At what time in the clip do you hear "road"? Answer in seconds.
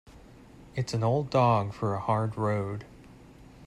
2.35-2.85